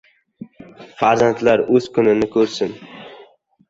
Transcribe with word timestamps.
Farzandlar 1.03 1.65
o‘z 1.77 1.93
kunini 1.99 2.25
o‘zi 2.33 2.35
ko‘rsin! 2.39 2.79